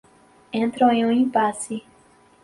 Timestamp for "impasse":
1.11-1.83